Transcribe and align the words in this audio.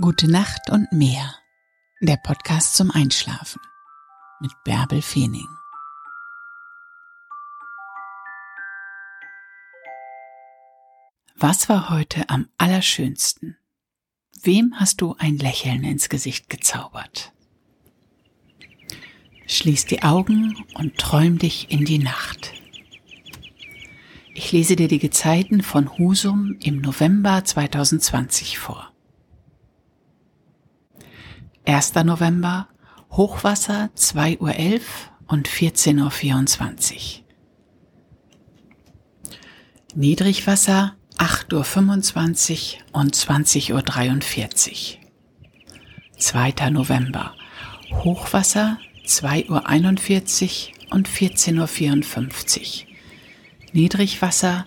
Gute 0.00 0.28
Nacht 0.28 0.70
und 0.70 0.90
mehr. 0.90 1.36
Der 2.00 2.16
Podcast 2.16 2.74
zum 2.74 2.90
Einschlafen 2.90 3.60
mit 4.40 4.50
Bärbel 4.64 5.00
Feening. 5.00 5.46
Was 11.36 11.68
war 11.68 11.90
heute 11.90 12.28
am 12.28 12.48
allerschönsten? 12.58 13.56
Wem 14.42 14.74
hast 14.80 15.00
du 15.00 15.14
ein 15.20 15.38
Lächeln 15.38 15.84
ins 15.84 16.08
Gesicht 16.08 16.50
gezaubert? 16.50 17.32
Schließ 19.46 19.86
die 19.86 20.02
Augen 20.02 20.56
und 20.74 20.98
träum 20.98 21.38
dich 21.38 21.70
in 21.70 21.84
die 21.84 22.00
Nacht. 22.00 22.52
Ich 24.34 24.50
lese 24.50 24.74
dir 24.74 24.88
die 24.88 24.98
Gezeiten 24.98 25.62
von 25.62 25.96
Husum 25.98 26.58
im 26.60 26.80
November 26.80 27.44
2020 27.44 28.58
vor. 28.58 28.93
1. 31.66 31.94
November, 32.04 32.68
Hochwasser 33.10 33.90
2.11 33.96 34.38
Uhr 34.40 34.80
und 35.28 35.48
14.24 35.48 36.94
Uhr. 36.94 37.24
Niedrigwasser 39.94 40.96
8.25 41.16 42.74
Uhr 42.92 43.00
und 43.00 43.16
20.43 43.16 44.96
Uhr. 44.98 45.00
2. 46.18 46.70
November, 46.70 47.34
Hochwasser 47.90 48.78
2.41 49.06 50.68
Uhr 50.68 50.94
und 50.94 51.08
14.54 51.08 52.60
Uhr. 52.60 52.94
Niedrigwasser 53.72 54.66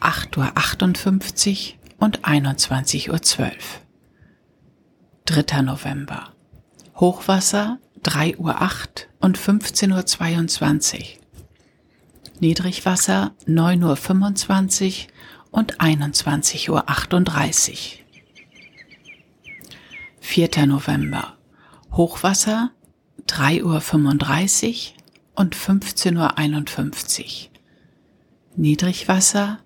8.58 0.00 1.74
Uhr 1.74 2.04
und 2.04 2.20
21.12 2.20 3.08
Uhr. 3.10 3.50
3. 5.26 5.62
November, 5.62 6.33
Hochwasser 6.96 7.78
3.08 8.04 8.38
Uhr 8.38 8.54
und 9.20 9.38
15.22 9.38 10.98
Uhr. 10.98 11.04
Niedrigwasser 12.40 13.34
9.25 13.46 15.06
Uhr 15.06 15.12
und 15.50 15.80
21.38 15.80 16.70
Uhr. 16.70 18.04
4. 20.20 20.66
November. 20.66 21.36
Hochwasser 21.92 22.70
3.35 23.26 24.92
Uhr 24.92 24.94
und 25.34 25.56
15.51 25.56 27.20
Uhr. 27.24 27.50
Niedrigwasser 28.56 29.58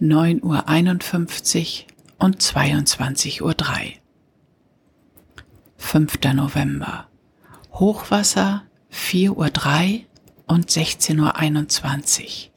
9.51 0.00 1.84
Uhr 1.84 2.24
und 2.24 2.40
22.03 2.40 3.42
Uhr. 3.42 3.99
5. 5.80 6.20
November. 6.34 7.08
Hochwasser 7.72 8.62
4.03 8.92 9.30
Uhr 9.32 10.06
und 10.46 10.70
16.21 10.70 12.22
Uhr. 12.22 12.50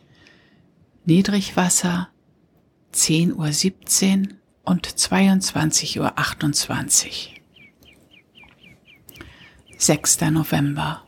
Niedrigwasser 1.06 2.10
10.17 2.94 4.28
Uhr 4.28 4.36
und 4.66 4.88
22.28 4.88 6.00
Uhr. 6.00 6.12
6. 9.78 10.22
November. 10.30 11.02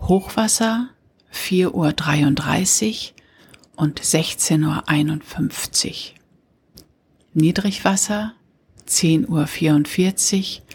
Hochwasser 0.00 0.88
4.33 1.32 3.12
Uhr 3.12 3.84
und 3.84 4.00
16.51 4.00 5.86
Uhr. 5.86 6.14
Niedrigwasser 7.34 8.32
10.44 8.88 10.60
Uhr 10.60 10.65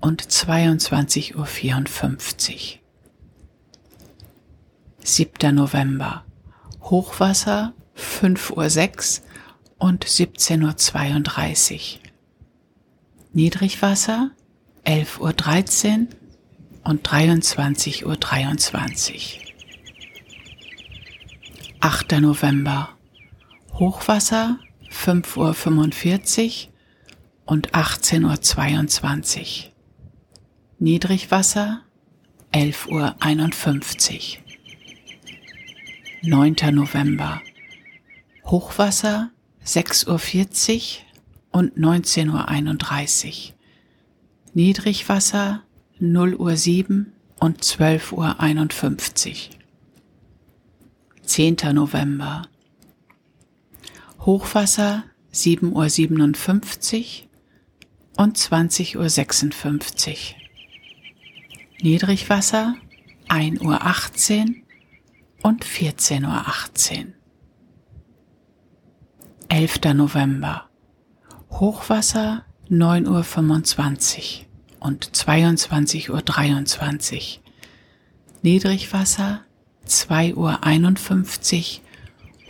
und 0.00 0.22
22.54 0.22 1.36
Uhr. 1.36 2.80
7. 4.98 5.54
November. 5.54 6.24
Hochwasser 6.82 7.74
5.06 7.96 9.20
Uhr 9.20 9.26
und 9.78 10.04
17.32 10.04 11.96
Uhr. 11.96 12.00
Niedrigwasser 13.32 14.30
11.13 14.84 16.00
Uhr 16.00 16.08
und 16.84 17.08
23.23 17.08 18.04
Uhr. 18.04 18.16
23. 18.16 19.54
8. 21.80 22.12
November. 22.20 22.88
Hochwasser 23.74 24.58
5.45 24.90 26.68
Uhr 26.68 26.72
und 27.46 27.72
18.22 27.72 29.66
Uhr. 29.66 29.73
Niedrigwasser 30.80 31.82
11.51 32.52 34.38
Uhr. 34.38 34.44
9. 36.22 36.56
November. 36.74 37.40
Hochwasser 38.44 39.30
6.40 39.64 40.98
Uhr 40.98 41.60
und 41.60 41.78
19.31 41.78 43.50
Uhr. 43.50 43.54
Niedrigwasser 44.54 45.62
0 46.00 46.34
Uhr 46.34 46.56
7 46.56 47.12
und 47.38 47.62
12.51 47.62 49.50
Uhr. 49.50 49.56
10. 51.22 51.56
November. 51.72 52.48
Hochwasser 54.20 55.04
7.57 55.32 57.22
Uhr 58.16 58.24
und 58.24 58.36
20.56 58.36 58.96
Uhr. 58.96 60.43
Niedrigwasser 61.82 62.76
1.18 63.28 64.48
Uhr 64.48 64.54
und 65.42 65.64
14.18 65.64 67.06
Uhr. 67.06 67.12
11. 69.48 69.80
November. 69.94 70.68
Hochwasser 71.50 72.44
9.25 72.70 74.40
Uhr 74.40 74.46
und 74.86 75.10
22.23 75.10 76.10
Uhr. 76.10 76.18
Niedrigwasser 78.42 79.40
2.51 79.86 80.36
Uhr 80.36 80.60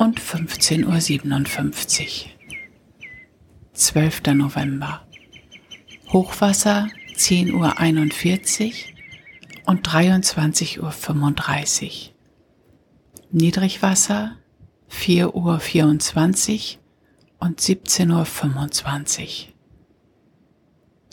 und 0.04 0.20
15.57 0.20 0.86
Uhr. 0.86 1.00
12. 3.72 4.22
November. 4.34 5.06
Hochwasser 6.12 6.88
10.41 7.16 7.52
Uhr 7.52 8.93
und 9.66 9.88
23.35 9.88 10.80
Uhr. 10.80 12.14
Niedrigwasser 13.30 14.36
4.24 14.90 16.76
Uhr 16.76 16.80
und 17.40 17.60
17.25 17.60 19.48
Uhr. 19.48 19.54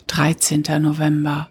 13. 0.06 0.62
November. 0.80 1.50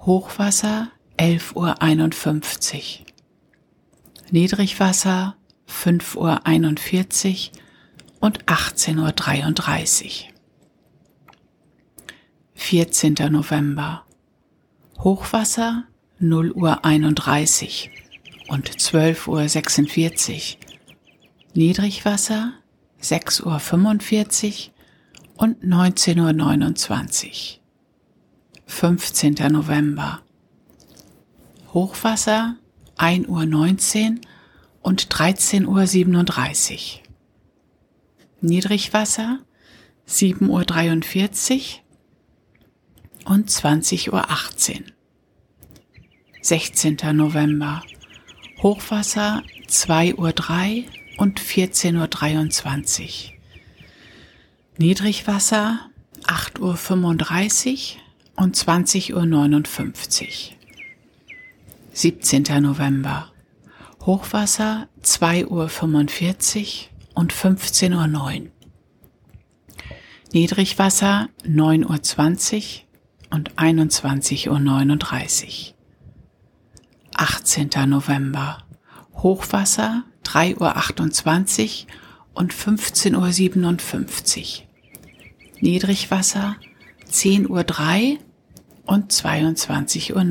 Hochwasser 0.00 0.90
11.51 1.18 3.00
Uhr. 3.00 3.06
Niedrigwasser 4.30 5.36
5.41 5.68 7.50
Uhr 7.52 7.62
und 8.20 8.44
18.33 8.44 10.04
Uhr. 10.04 10.32
14. 12.54 13.14
November. 13.30 14.04
Hochwasser 14.98 15.84
0 16.18 16.52
Uhr 16.52 16.82
31 16.82 17.90
und 18.48 18.70
12.46 18.70 20.54
Uhr. 20.54 20.60
Niedrigwasser 21.52 22.54
6.45 23.02 24.68
Uhr 24.68 25.42
und 25.42 25.62
19.29 25.62 27.26
Uhr. 27.26 27.60
15. 28.64 29.34
November. 29.50 30.22
Hochwasser 31.74 32.56
1.19 32.96 34.10
Uhr 34.12 34.20
und 34.80 35.08
13.37 35.08 36.72
Uhr. 36.72 37.02
Niedrigwasser 38.40 39.40
7.43 40.08 41.80
Uhr 43.26 43.32
und 43.32 43.50
20.18 43.50 44.80
Uhr. 44.80 44.95
16. 46.46 46.96
November. 47.12 47.82
Hochwasser 48.62 49.42
2.03 49.66 50.16
Uhr 50.16 50.30
und 51.18 51.40
14.23 51.40 53.02
Uhr. 53.02 53.08
Niedrigwasser 54.78 55.90
8.35 56.22 57.96
Uhr 57.96 58.00
und 58.44 58.56
20.59 58.56 60.22
Uhr. 60.22 60.28
17. 61.92 62.44
November. 62.62 63.32
Hochwasser 64.02 64.86
2.45 65.02 65.50
Uhr 65.50 65.68
und 67.14 67.32
15.09 67.32 68.42
Uhr. 68.42 68.50
Niedrigwasser 70.32 71.28
9.20 71.44 72.82
Uhr 73.32 73.36
und 73.36 73.52
21.39 73.54 75.70
Uhr. 75.70 75.75
18. 77.16 77.70
November. 77.86 78.58
Hochwasser 79.14 80.04
3.28 80.24 81.84
Uhr 81.84 81.90
und 82.34 82.52
15.57 82.52 84.60
Uhr. 84.60 84.66
Niedrigwasser 85.60 86.56
10.03 87.10 87.48
Uhr 87.48 88.18
und 88.84 89.12
22.19 89.12 90.14
Uhr. 90.14 90.24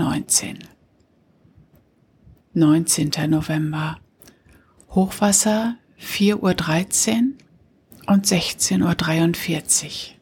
19. 2.54 3.12
November. 3.30 4.00
Hochwasser 4.92 5.76
4.13 6.00 7.12
Uhr 7.12 7.18
und 8.14 8.26
16.43 8.26 9.86
Uhr. 9.86 10.16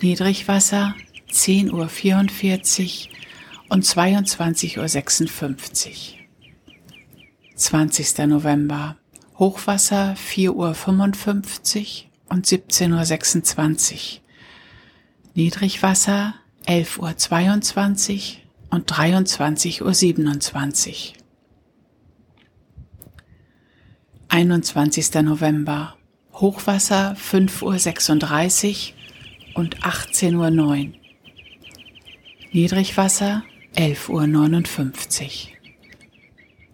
Niedrigwasser 0.00 0.94
10.44 1.30 3.10
Uhr 3.10 3.17
und 3.68 3.84
22.56 3.84 4.78
Uhr. 4.78 6.18
20. 7.56 8.18
November. 8.26 8.96
Hochwasser 9.38 10.14
4.55 10.14 10.54
Uhr 10.54 12.10
und 12.30 12.46
17.26 12.46 13.92
Uhr. 13.92 14.20
Niedrigwasser 15.34 16.34
11.22 16.66 18.14
Uhr 18.14 18.36
und 18.70 18.92
23.27 18.92 19.82
Uhr. 19.82 21.18
21. 24.28 25.14
November. 25.22 25.96
Hochwasser 26.34 27.16
5.36 27.16 28.92
Uhr 29.54 29.60
und 29.60 29.78
18.09 29.80 30.58
Uhr. 30.60 30.94
Niedrigwasser 32.52 33.42
11.59 33.78 35.22
Uhr. 35.22 35.56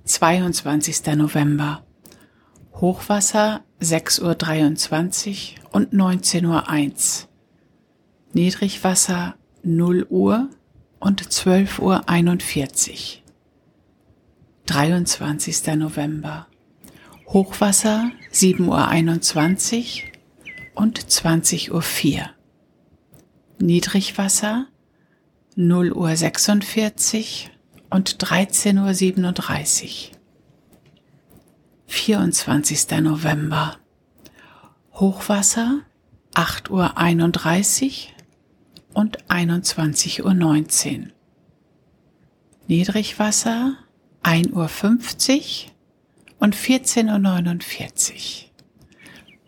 22. 0.04 1.04
November. 1.16 1.84
Hochwasser 2.72 3.62
6.23 3.82 5.56
Uhr 5.58 5.74
und 5.74 5.92
19.01 5.92 7.24
Uhr. 7.24 7.28
Niedrigwasser 8.32 9.34
0 9.62 10.06
Uhr 10.08 10.48
und 10.98 11.22
12.41 11.22 12.90
Uhr. 12.90 13.22
23. 14.64 15.74
November. 15.76 16.46
Hochwasser 17.26 18.12
7.21 18.32 20.04
Uhr 20.04 20.82
und 20.82 20.98
20.04 21.00 21.70
Uhr. 21.70 22.30
Niedrigwasser 23.58 24.68
0 25.56 25.92
Uhr 25.92 26.16
46 26.16 27.50
und 27.88 28.16
13.37 28.16 29.84
Uhr. 29.84 30.16
24. 31.86 32.90
November. 33.00 33.76
Hochwasser 34.94 35.82
8.31 36.34 38.08
Uhr 38.08 39.00
und 39.00 39.24
21.19 39.26 41.00
Uhr. 41.00 41.06
Niedrigwasser 42.66 43.76
1.50 44.24 44.56
Uhr 44.56 45.70
und 46.40 46.56
14.49 46.56 48.12
Uhr. 48.12 48.50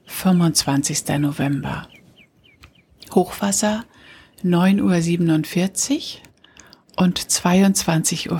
25. 0.06 1.18
November. 1.18 1.88
Hochwasser 3.12 3.84
9.47 4.44 5.92
Uhr 5.92 5.98
und 7.04 7.20
22.34 7.20 8.30
Uhr. 8.30 8.38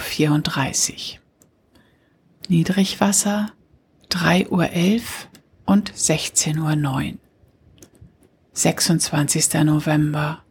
Niedrigwasser 2.49 3.53
3.11 4.11 4.51
Uhr 4.51 4.61
und 5.67 5.93
16.09 5.93 7.13
Uhr. 7.13 7.19
26. 8.53 9.55
November. 9.65 10.43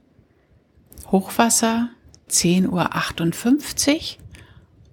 Hochwasser 1.08 1.90
10.58 2.30 2.70
Uhr 2.70 2.90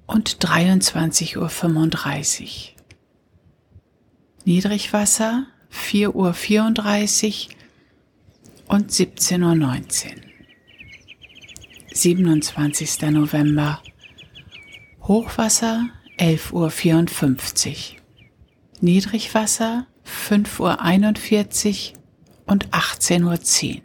und 0.07 0.39
23.35 0.39 2.43
Uhr. 2.45 2.51
Niedrigwasser 4.45 5.47
4.34 5.73 7.49
Uhr 7.49 7.55
und 8.69 8.91
17.19 8.91 10.17
Uhr. 10.17 10.32
27. 11.95 13.11
November. 13.11 13.83
Hochwasser 15.03 15.89
11.54 16.19 17.69
Uhr. 17.69 18.01
Niedrigwasser 18.81 19.87
5.41 20.07 21.93
Uhr 21.93 21.99
und 22.47 22.69
18.10 22.71 23.75
Uhr. 23.77 23.83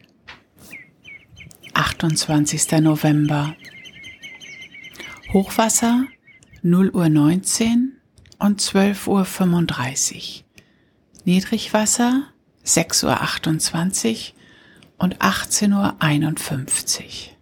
28. 1.73 2.71
November. 2.81 3.55
Hochwasser 5.33 6.05
0 6.63 6.89
Uhr 6.91 7.09
19 7.09 7.97
und 8.39 8.61
12.35 8.61 10.15
Uhr. 10.39 10.43
Niedrigwasser 11.25 12.23
6.28 12.65 14.33
Uhr 14.33 14.35
und 14.97 15.17
18.51 15.19 17.03
Uhr. 17.03 17.36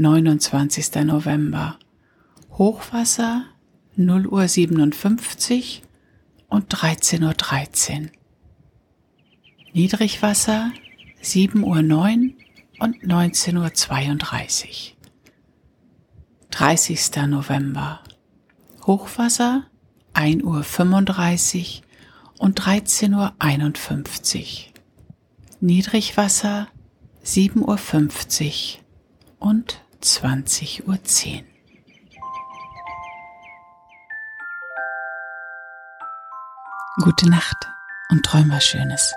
29. 0.00 0.94
November. 1.06 1.76
Hochwasser 2.52 3.46
0 3.96 4.28
Uhr 4.28 4.46
57 4.46 5.82
und 6.46 6.72
13.13 6.72 8.02
Uhr. 8.02 8.10
Niedrigwasser 9.72 10.70
7 11.20 11.64
Uhr 11.64 11.82
9 11.82 12.36
und 12.78 13.02
19.32 13.02 14.92
Uhr. 14.92 14.96
30. 16.52 17.16
November. 17.26 17.98
Hochwasser 18.86 19.64
1 20.12 20.44
Uhr 20.44 20.62
35 20.62 21.82
und 22.38 22.60
13.51 22.60 24.36
Uhr. 24.36 24.72
Niedrigwasser 25.58 26.68
7.50 27.24 28.76
Uhr 28.76 28.84
und 29.40 29.80
20.10 30.02 30.84
Uhr. 30.86 30.98
Gute 37.02 37.28
Nacht 37.30 37.56
und 38.10 38.24
träum 38.24 38.50
was 38.50 38.64
Schönes. 38.64 39.14